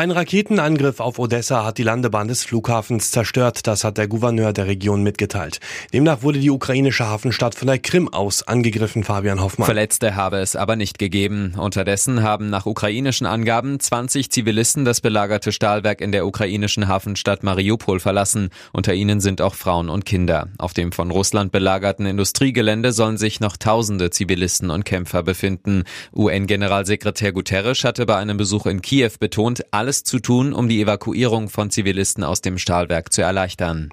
Ein 0.00 0.12
Raketenangriff 0.12 0.98
auf 0.98 1.18
Odessa 1.18 1.62
hat 1.62 1.76
die 1.76 1.82
Landebahn 1.82 2.26
des 2.26 2.42
Flughafens 2.42 3.10
zerstört, 3.10 3.66
das 3.66 3.84
hat 3.84 3.98
der 3.98 4.08
Gouverneur 4.08 4.54
der 4.54 4.66
Region 4.66 5.02
mitgeteilt. 5.02 5.60
Demnach 5.92 6.22
wurde 6.22 6.38
die 6.38 6.48
ukrainische 6.48 7.06
Hafenstadt 7.06 7.54
von 7.54 7.66
der 7.66 7.78
Krim 7.78 8.08
aus 8.08 8.42
angegriffen, 8.42 9.04
Fabian 9.04 9.42
Hoffmann. 9.42 9.66
Verletzte 9.66 10.16
habe 10.16 10.38
es 10.38 10.56
aber 10.56 10.74
nicht 10.74 10.98
gegeben. 10.98 11.52
Unterdessen 11.54 12.22
haben 12.22 12.48
nach 12.48 12.64
ukrainischen 12.64 13.26
Angaben 13.26 13.78
20 13.78 14.30
Zivilisten 14.30 14.86
das 14.86 15.02
belagerte 15.02 15.52
Stahlwerk 15.52 16.00
in 16.00 16.12
der 16.12 16.26
ukrainischen 16.26 16.88
Hafenstadt 16.88 17.42
Mariupol 17.42 18.00
verlassen. 18.00 18.48
Unter 18.72 18.94
ihnen 18.94 19.20
sind 19.20 19.42
auch 19.42 19.54
Frauen 19.54 19.90
und 19.90 20.06
Kinder. 20.06 20.48
Auf 20.56 20.72
dem 20.72 20.92
von 20.92 21.10
Russland 21.10 21.52
belagerten 21.52 22.06
Industriegelände 22.06 22.92
sollen 22.92 23.18
sich 23.18 23.40
noch 23.40 23.58
tausende 23.58 24.08
Zivilisten 24.08 24.70
und 24.70 24.86
Kämpfer 24.86 25.22
befinden. 25.22 25.84
UN-Generalsekretär 26.14 27.32
Guterres 27.32 27.84
hatte 27.84 28.06
bei 28.06 28.16
einem 28.16 28.38
Besuch 28.38 28.64
in 28.64 28.80
Kiew 28.80 29.10
betont, 29.20 29.62
alle 29.72 29.89
alles 29.90 30.04
zu 30.04 30.20
tun, 30.20 30.52
um 30.52 30.68
die 30.68 30.80
Evakuierung 30.80 31.48
von 31.48 31.68
Zivilisten 31.68 32.22
aus 32.22 32.40
dem 32.40 32.58
Stahlwerk 32.58 33.12
zu 33.12 33.22
erleichtern. 33.22 33.88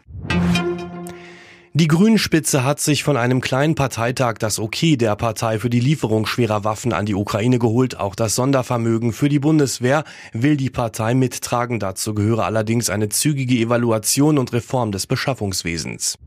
Die 1.74 1.88
Grünspitze 1.88 2.64
hat 2.64 2.80
sich 2.80 3.04
von 3.04 3.18
einem 3.18 3.42
kleinen 3.42 3.74
Parteitag 3.74 4.36
das 4.38 4.60
Okay 4.60 4.96
der 4.96 5.16
Partei 5.16 5.58
für 5.58 5.72
die 5.72 5.80
Lieferung 5.80 6.28
schwerer 6.28 6.64
Waffen 6.64 6.94
an 6.94 7.08
die 7.08 7.16
Ukraine 7.16 7.58
geholt. 7.58 8.00
Auch 8.00 8.14
das 8.14 8.36
Sondervermögen 8.36 9.12
für 9.12 9.28
die 9.28 9.40
Bundeswehr 9.40 10.04
will 10.34 10.56
die 10.56 10.70
Partei 10.70 11.16
mittragen. 11.16 11.80
Dazu 11.80 12.14
gehöre 12.14 12.46
allerdings 12.46 12.92
eine 12.92 13.10
zügige 13.10 13.56
Evaluation 13.56 14.38
und 14.38 14.54
Reform 14.54 14.92
des 14.92 15.08
Beschaffungswesens. 15.08 16.20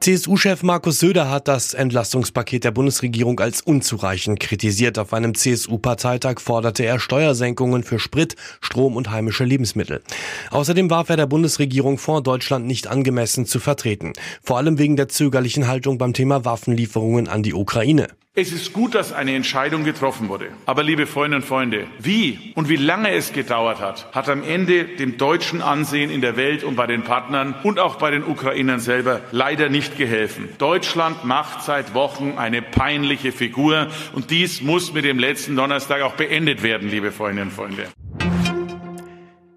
CSU-Chef 0.00 0.62
Markus 0.62 1.00
Söder 1.00 1.30
hat 1.30 1.48
das 1.48 1.74
Entlastungspaket 1.74 2.64
der 2.64 2.70
Bundesregierung 2.70 3.40
als 3.40 3.60
unzureichend 3.60 4.38
kritisiert. 4.38 4.98
Auf 4.98 5.12
einem 5.12 5.34
CSU-Parteitag 5.34 6.40
forderte 6.40 6.84
er 6.84 7.00
Steuersenkungen 7.00 7.82
für 7.82 7.98
Sprit, 7.98 8.36
Strom 8.60 8.96
und 8.96 9.10
heimische 9.10 9.44
Lebensmittel. 9.44 10.02
Außerdem 10.50 10.90
warf 10.90 11.08
er 11.08 11.16
der 11.16 11.26
Bundesregierung 11.26 11.98
vor, 11.98 12.22
Deutschland 12.22 12.66
nicht 12.66 12.86
angemessen 12.86 13.46
zu 13.46 13.58
vertreten. 13.58 14.12
Vor 14.42 14.58
allem 14.58 14.78
wegen 14.78 14.96
der 14.96 15.08
zögerlichen 15.08 15.66
Haltung 15.66 15.98
beim 15.98 16.12
Thema 16.12 16.44
Waffenlieferungen 16.44 17.28
an 17.28 17.42
die 17.42 17.54
Ukraine. 17.54 18.08
Es 18.38 18.52
ist 18.52 18.74
gut, 18.74 18.94
dass 18.94 19.14
eine 19.14 19.34
Entscheidung 19.34 19.82
getroffen 19.82 20.28
wurde. 20.28 20.50
Aber 20.66 20.82
liebe 20.82 21.06
Freundinnen 21.06 21.40
und 21.40 21.48
Freunde, 21.48 21.86
wie 21.98 22.52
und 22.54 22.68
wie 22.68 22.76
lange 22.76 23.10
es 23.12 23.32
gedauert 23.32 23.80
hat, 23.80 24.14
hat 24.14 24.28
am 24.28 24.42
Ende 24.42 24.84
dem 24.84 25.16
deutschen 25.16 25.62
Ansehen 25.62 26.10
in 26.10 26.20
der 26.20 26.36
Welt 26.36 26.62
und 26.62 26.76
bei 26.76 26.86
den 26.86 27.02
Partnern 27.02 27.54
und 27.62 27.78
auch 27.78 27.96
bei 27.96 28.10
den 28.10 28.22
Ukrainern 28.22 28.78
selber 28.78 29.22
leider 29.32 29.70
nicht 29.70 29.96
geholfen. 29.96 30.50
Deutschland 30.58 31.24
macht 31.24 31.62
seit 31.62 31.94
Wochen 31.94 32.34
eine 32.36 32.60
peinliche 32.60 33.32
Figur 33.32 33.88
und 34.12 34.30
dies 34.30 34.60
muss 34.60 34.92
mit 34.92 35.06
dem 35.06 35.18
letzten 35.18 35.56
Donnerstag 35.56 36.02
auch 36.02 36.16
beendet 36.16 36.62
werden, 36.62 36.90
liebe 36.90 37.12
Freundinnen 37.12 37.48
und 37.48 37.54
Freunde. 37.54 37.86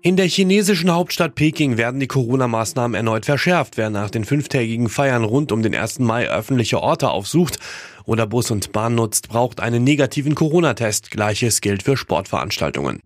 In 0.02 0.16
der 0.16 0.28
chinesischen 0.28 0.94
Hauptstadt 0.94 1.36
Peking 1.36 1.75
werden 1.75 2.00
die 2.00 2.08
Corona-Maßnahmen 2.08 2.95
erneut 2.95 3.25
verschärft. 3.25 3.75
Wer 3.75 3.89
nach 3.89 4.09
den 4.09 4.23
fünftägigen 4.23 4.88
Feiern 4.88 5.25
rund 5.25 5.52
um 5.52 5.61
den 5.61 5.75
1. 5.75 6.00
Mai 6.00 6.30
öffentliche 6.30 6.81
Orte 6.81 7.09
aufsucht 7.09 7.59
oder 8.06 8.25
Bus 8.25 8.50
und 8.50 8.72
Bahn 8.72 8.95
nutzt, 8.95 9.28
braucht 9.28 9.59
einen 9.59 9.83
negativen 9.83 10.36
Corona-Test. 10.36 11.11
Gleiches 11.11 11.59
gilt 11.59 11.83
für 11.83 11.97
Sportveranstaltungen. 11.97 13.02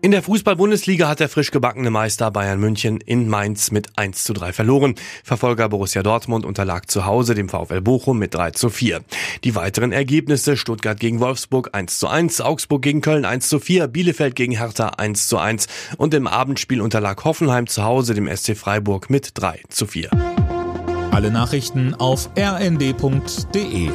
In 0.00 0.12
der 0.12 0.22
Fußball-Bundesliga 0.22 1.08
hat 1.08 1.18
der 1.18 1.28
frisch 1.28 1.50
gebackene 1.50 1.90
Meister 1.90 2.30
Bayern 2.30 2.60
München 2.60 3.00
in 3.00 3.28
Mainz 3.28 3.72
mit 3.72 3.98
1 3.98 4.22
zu 4.22 4.32
3 4.32 4.52
verloren. 4.52 4.94
Verfolger 5.24 5.68
Borussia 5.68 6.04
Dortmund 6.04 6.46
unterlag 6.46 6.88
zu 6.88 7.04
Hause 7.04 7.34
dem 7.34 7.48
VfL 7.48 7.80
Bochum 7.80 8.16
mit 8.16 8.32
3 8.32 8.52
zu 8.52 8.70
4. 8.70 9.00
Die 9.42 9.56
weiteren 9.56 9.90
Ergebnisse 9.90 10.56
Stuttgart 10.56 11.00
gegen 11.00 11.18
Wolfsburg 11.18 11.70
1 11.72 11.98
zu 11.98 12.06
1, 12.06 12.40
Augsburg 12.40 12.82
gegen 12.82 13.00
Köln 13.00 13.24
1 13.24 13.48
zu 13.48 13.58
4, 13.58 13.88
Bielefeld 13.88 14.36
gegen 14.36 14.56
Hertha 14.56 14.90
1 14.90 15.26
zu 15.26 15.36
1 15.36 15.66
und 15.96 16.14
im 16.14 16.28
Abendspiel 16.28 16.80
unterlag 16.80 17.24
Hoffenheim 17.24 17.66
zu 17.66 17.82
Hause 17.82 18.14
dem 18.14 18.28
SC 18.28 18.56
Freiburg 18.56 19.10
mit 19.10 19.32
3 19.34 19.62
zu 19.68 19.88
4. 19.88 20.10
Alle 21.10 21.32
Nachrichten 21.32 21.94
auf 21.94 22.30
rnd.de 22.38 23.90